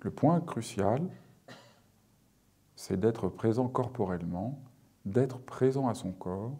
Le 0.00 0.10
point 0.10 0.40
crucial, 0.40 1.02
c'est 2.74 2.98
d'être 2.98 3.28
présent 3.28 3.68
corporellement, 3.68 4.62
d'être 5.04 5.38
présent 5.38 5.88
à 5.88 5.94
son 5.94 6.12
corps, 6.12 6.56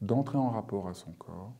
d'entrer 0.00 0.38
en 0.38 0.50
rapport 0.50 0.88
à 0.88 0.94
son 0.94 1.12
corps. 1.12 1.52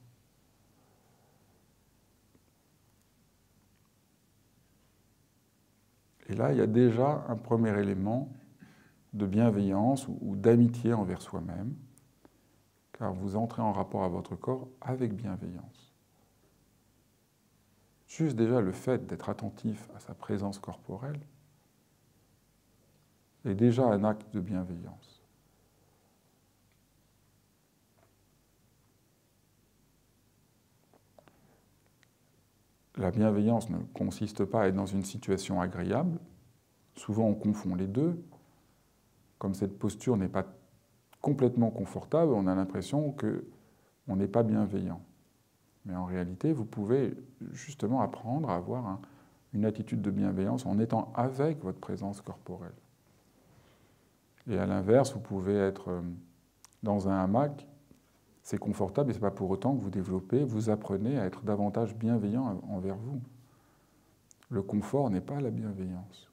Et 6.28 6.34
là, 6.34 6.52
il 6.52 6.58
y 6.58 6.60
a 6.60 6.66
déjà 6.66 7.24
un 7.28 7.36
premier 7.36 7.76
élément 7.78 8.28
de 9.12 9.26
bienveillance 9.26 10.08
ou 10.20 10.36
d'amitié 10.36 10.92
envers 10.92 11.22
soi-même, 11.22 11.74
car 12.92 13.12
vous 13.12 13.36
entrez 13.36 13.62
en 13.62 13.72
rapport 13.72 14.04
à 14.04 14.08
votre 14.08 14.36
corps 14.36 14.68
avec 14.80 15.14
bienveillance. 15.14 15.89
Juste 18.10 18.36
déjà 18.36 18.60
le 18.60 18.72
fait 18.72 19.06
d'être 19.06 19.28
attentif 19.28 19.88
à 19.94 20.00
sa 20.00 20.14
présence 20.14 20.58
corporelle 20.58 21.20
est 23.44 23.54
déjà 23.54 23.84
un 23.84 24.02
acte 24.02 24.34
de 24.34 24.40
bienveillance. 24.40 25.22
La 32.96 33.12
bienveillance 33.12 33.70
ne 33.70 33.78
consiste 33.94 34.44
pas 34.44 34.62
à 34.62 34.66
être 34.66 34.74
dans 34.74 34.86
une 34.86 35.04
situation 35.04 35.60
agréable. 35.60 36.18
Souvent 36.96 37.26
on 37.26 37.34
confond 37.36 37.76
les 37.76 37.86
deux. 37.86 38.20
Comme 39.38 39.54
cette 39.54 39.78
posture 39.78 40.16
n'est 40.16 40.28
pas 40.28 40.46
complètement 41.20 41.70
confortable, 41.70 42.32
on 42.32 42.48
a 42.48 42.56
l'impression 42.56 43.12
que 43.12 43.46
on 44.08 44.16
n'est 44.16 44.26
pas 44.26 44.42
bienveillant. 44.42 45.00
Mais 45.90 45.96
en 45.96 46.04
réalité, 46.04 46.52
vous 46.52 46.64
pouvez 46.64 47.14
justement 47.52 48.00
apprendre 48.00 48.48
à 48.48 48.54
avoir 48.54 49.00
une 49.52 49.64
attitude 49.64 50.00
de 50.00 50.12
bienveillance 50.12 50.64
en 50.64 50.78
étant 50.78 51.12
avec 51.16 51.64
votre 51.64 51.80
présence 51.80 52.20
corporelle. 52.20 52.74
Et 54.48 54.56
à 54.56 54.66
l'inverse, 54.66 55.12
vous 55.12 55.20
pouvez 55.20 55.56
être 55.56 55.88
euh, 55.88 56.00
dans 56.84 57.08
un 57.08 57.18
hamac, 57.18 57.66
c'est 58.42 58.58
confortable 58.58 59.10
et 59.10 59.14
ce 59.14 59.18
n'est 59.18 59.22
pas 59.22 59.32
pour 59.32 59.50
autant 59.50 59.76
que 59.76 59.82
vous 59.82 59.90
développez, 59.90 60.44
vous 60.44 60.70
apprenez 60.70 61.18
à 61.18 61.24
être 61.24 61.42
davantage 61.42 61.96
bienveillant 61.96 62.60
envers 62.70 62.96
vous. 62.96 63.20
Le 64.48 64.62
confort 64.62 65.10
n'est 65.10 65.20
pas 65.20 65.40
la 65.40 65.50
bienveillance. 65.50 66.29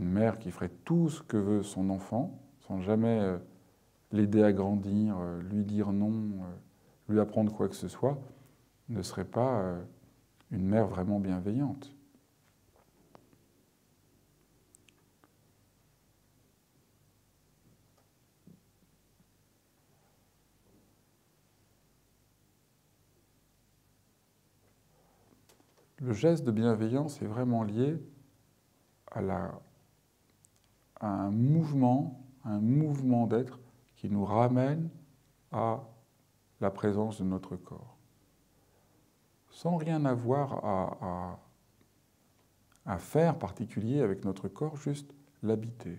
Une 0.00 0.08
mère 0.08 0.38
qui 0.38 0.50
ferait 0.50 0.70
tout 0.84 1.10
ce 1.10 1.22
que 1.22 1.36
veut 1.36 1.62
son 1.62 1.90
enfant, 1.90 2.40
sans 2.60 2.80
jamais 2.80 3.20
euh, 3.20 3.38
l'aider 4.12 4.42
à 4.42 4.50
grandir, 4.50 5.18
euh, 5.18 5.42
lui 5.42 5.62
dire 5.62 5.92
non, 5.92 6.40
lui 7.08 7.20
apprendre 7.20 7.52
quoi 7.52 7.68
que 7.68 7.74
ce 7.74 7.86
soit, 7.86 8.18
ne 8.88 9.02
serait 9.02 9.26
pas 9.26 9.60
euh, 9.60 9.82
une 10.52 10.64
mère 10.64 10.86
vraiment 10.86 11.20
bienveillante. 11.20 11.94
Le 25.98 26.14
geste 26.14 26.46
de 26.46 26.50
bienveillance 26.50 27.20
est 27.20 27.26
vraiment 27.26 27.62
lié 27.62 28.00
à, 29.10 29.20
la, 29.20 29.60
un 31.00 31.30
mouvement, 31.30 32.20
un 32.44 32.60
mouvement 32.60 33.26
d'être 33.26 33.58
qui 33.96 34.08
nous 34.08 34.24
ramène 34.24 34.88
à 35.52 35.82
la 36.60 36.70
présence 36.70 37.20
de 37.20 37.24
notre 37.24 37.56
corps. 37.56 37.96
Sans 39.50 39.76
rien 39.76 40.04
avoir 40.04 40.64
à, 40.64 41.38
à, 42.86 42.98
faire 42.98 43.38
particulier 43.38 44.00
avec 44.00 44.24
notre 44.24 44.48
corps, 44.48 44.76
juste 44.76 45.12
l'habiter. 45.42 45.98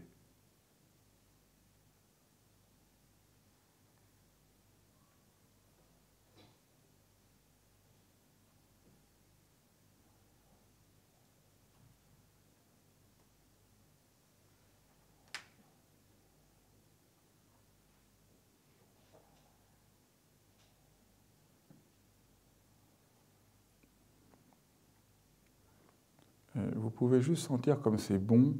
Vous 26.81 26.89
pouvez 26.89 27.21
juste 27.21 27.45
sentir 27.45 27.79
comme 27.79 27.99
c'est 27.99 28.17
bon 28.17 28.55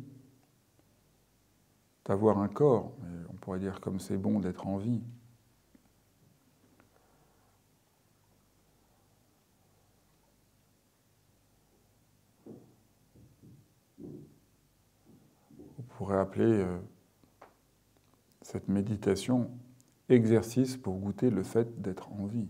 d'avoir 2.06 2.38
un 2.38 2.48
corps, 2.48 2.94
on 3.30 3.34
pourrait 3.34 3.59
dire 3.59 3.82
comme 3.82 4.00
c'est 4.00 4.18
bon 4.18 4.40
d'être 4.40 4.68
en 4.68 4.78
vie. 4.78 5.02
On 15.80 15.84
pourrait 15.98 16.20
appeler 16.20 16.46
euh, 16.46 16.78
cette 18.42 18.68
méditation 18.68 19.50
exercice 20.09 20.78
pour 20.78 20.96
goûter 20.98 21.30
le 21.32 21.44
fait 21.44 21.82
d'être 21.82 22.12
en 22.12 22.26
vie. 22.26 22.48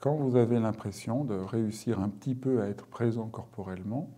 Quand 0.00 0.16
vous 0.16 0.36
avez 0.36 0.58
l'impression 0.58 1.24
de 1.24 1.34
réussir 1.34 2.00
un 2.00 2.08
petit 2.08 2.34
peu 2.34 2.62
à 2.62 2.68
être 2.68 2.86
présent 2.86 3.28
corporellement, 3.28 4.10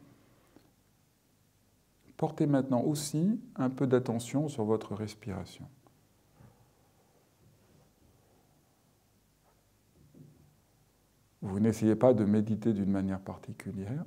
portez 2.16 2.46
maintenant 2.46 2.82
aussi 2.82 3.40
un 3.56 3.68
peu 3.68 3.88
d'attention 3.88 4.48
sur 4.48 4.64
votre 4.64 4.94
respiration. 4.94 5.66
Vous 11.40 11.58
n'essayez 11.58 11.96
pas 11.96 12.14
de 12.14 12.24
méditer 12.24 12.72
d'une 12.72 12.92
manière 12.92 13.20
particulière, 13.20 14.04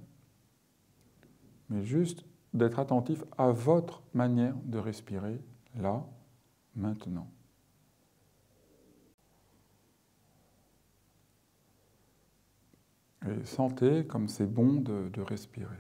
mais 1.69 1.84
juste 1.84 2.24
d'être 2.53 2.80
attentif 2.80 3.22
à 3.38 3.52
votre 3.52 4.02
manière 4.14 4.56
de 4.64 4.78
respirer 4.78 5.41
là, 5.75 6.06
maintenant. 6.74 7.28
Et 13.28 13.46
sentez 13.46 14.06
comme 14.06 14.28
c'est 14.28 14.46
bon 14.46 14.81
de, 14.81 15.22
respirer. 15.22 15.80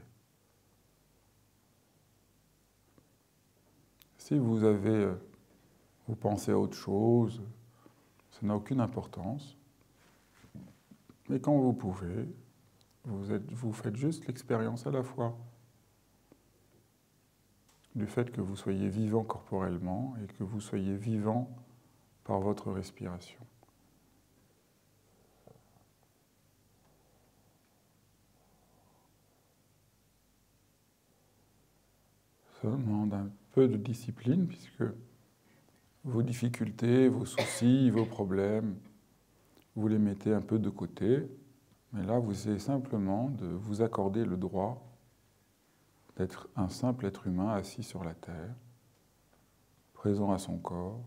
Si 4.17 4.37
vous 4.37 4.63
avez, 4.63 4.89
euh, 4.89 5.15
vous 6.07 6.15
pensez 6.15 6.51
à 6.51 6.57
autre 6.57 6.75
chose, 6.75 7.43
ça 8.31 8.39
n'a 8.41 8.55
aucune 8.55 8.81
importance. 8.81 9.55
Mais 11.29 11.39
quand 11.39 11.55
vous 11.55 11.73
pouvez, 11.73 12.27
vous, 13.05 13.73
faites 13.73 13.95
juste 13.95 14.25
l'expérience 14.25 14.87
à 14.87 14.91
la 14.91 15.03
fois 15.03 15.37
du 17.93 18.07
fait 18.07 18.31
que 18.31 18.41
vous 18.41 18.55
soyez 18.55 18.89
vivant 18.89 19.23
corporellement 19.23 20.15
et 20.23 20.27
que 20.33 20.43
vous 20.43 20.59
soyez 20.59 20.95
vivant 20.95 21.49
par 22.23 22.39
votre 22.39 22.71
respiration. 22.71 23.39
Ça 32.61 32.69
demande 32.69 33.13
un 33.13 33.29
peu 33.51 33.67
de 33.67 33.77
discipline 33.77 34.47
puisque 34.47 34.83
vos 36.03 36.21
difficultés, 36.21 37.09
vos 37.09 37.25
soucis, 37.25 37.89
vos 37.89 38.05
problèmes, 38.05 38.75
vous 39.75 39.87
les 39.87 39.99
mettez 39.99 40.33
un 40.33 40.41
peu 40.41 40.59
de 40.59 40.69
côté. 40.69 41.27
Mais 41.91 42.05
là, 42.05 42.19
vous 42.19 42.31
essayez 42.31 42.59
simplement 42.59 43.29
de 43.29 43.47
vous 43.47 43.81
accorder 43.81 44.25
le 44.25 44.37
droit 44.37 44.81
d'être 46.17 46.47
un 46.55 46.69
simple 46.69 47.05
être 47.05 47.27
humain 47.27 47.53
assis 47.53 47.83
sur 47.83 48.03
la 48.03 48.13
terre, 48.13 48.55
présent 49.93 50.31
à 50.31 50.37
son 50.37 50.57
corps, 50.57 51.03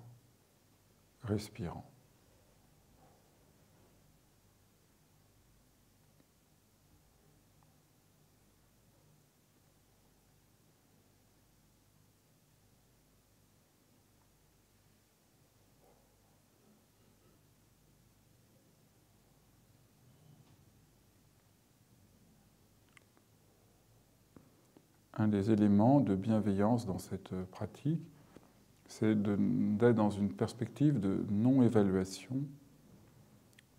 respirant. 1.23 1.89
Un 25.19 25.29
des 25.29 25.51
éléments 25.51 26.01
de 26.01 26.15
bienveillance 26.15 26.87
dans 26.87 26.99
cette 26.99 27.35
pratique, 27.51 28.01
c'est 28.87 29.21
d'être 29.21 29.97
dans 29.97 30.11
une 30.11 30.33
perspective 30.33 30.99
de 31.01 31.27
non-évaluation, 31.31 32.37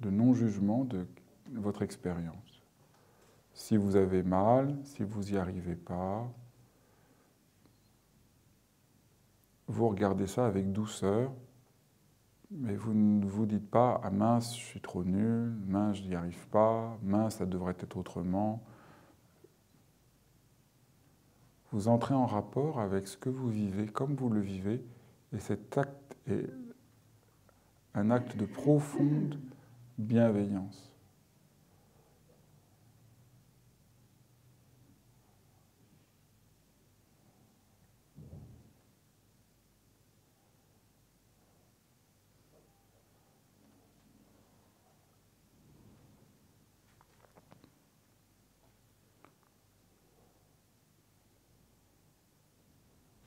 de 0.01 0.09
non-jugement 0.09 0.83
de 0.83 1.07
votre 1.53 1.81
expérience. 1.81 2.61
Si 3.53 3.75
vous 3.75 3.95
avez 3.95 4.21
mal, 4.21 4.77
si 4.83 5.03
vous 5.03 5.23
n'y 5.23 5.37
arrivez 5.37 5.75
pas, 5.75 6.31
vous 9.67 9.87
regardez 9.87 10.27
ça 10.27 10.45
avec 10.45 10.71
douceur, 10.71 11.31
mais 12.51 12.75
vous 12.75 12.93
ne 12.93 13.25
vous 13.25 13.45
dites 13.45 13.69
pas 13.69 14.01
Ah 14.03 14.09
mince, 14.09 14.55
je 14.57 14.63
suis 14.63 14.81
trop 14.81 15.03
nul, 15.03 15.53
mince, 15.67 15.97
je 15.97 16.03
n'y 16.03 16.15
arrive 16.15 16.47
pas, 16.49 16.97
mince, 17.03 17.35
ça 17.35 17.45
devrait 17.45 17.75
être 17.79 17.97
autrement. 17.97 18.63
Vous 21.71 21.87
entrez 21.87 22.15
en 22.15 22.25
rapport 22.25 22.79
avec 22.79 23.07
ce 23.07 23.15
que 23.15 23.29
vous 23.29 23.49
vivez, 23.49 23.85
comme 23.85 24.15
vous 24.15 24.29
le 24.29 24.41
vivez, 24.41 24.83
et 25.33 25.39
cet 25.39 25.77
acte 25.77 26.17
est 26.27 26.49
un 27.93 28.09
acte 28.09 28.35
de 28.37 28.45
profonde 28.45 29.39
bienveillance. 29.99 30.89
Vous 30.89 30.97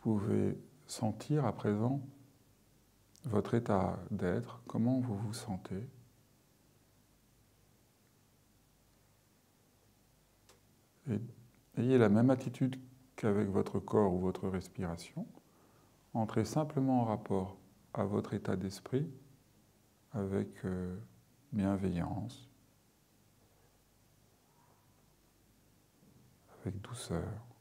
pouvez 0.03 0.59
sentir 0.89 1.47
à 1.47 1.53
présent 1.53 2.01
votre 3.25 3.55
état 3.55 4.01
d'être, 4.11 4.61
comment 4.67 4.99
vous 4.99 5.17
vous 5.17 5.33
sentez. 5.33 5.89
Ayez 11.77 11.99
la 11.99 12.09
même 12.09 12.31
attitude 12.31 12.77
qu'avec 13.15 13.49
votre 13.49 13.79
corps 13.79 14.13
ou 14.13 14.19
votre 14.19 14.49
respiration. 14.49 15.27
Entrez 16.15 16.45
simplement 16.45 17.03
en 17.03 17.05
rapport 17.05 17.57
à 17.95 18.05
votre 18.05 18.35
état 18.35 18.57
d'esprit 18.57 19.09
avec 20.13 20.65
euh, 20.65 20.97
bienveillance, 21.53 22.49
avec 26.61 26.81
douceur. 26.81 27.52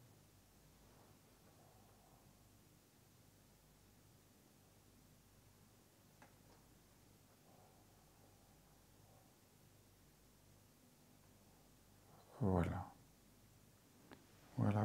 Voilà. 12.52 12.86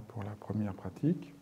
Pour 0.09 0.23
la 0.23 0.31
première 0.37 0.75
pratique. 0.75 1.35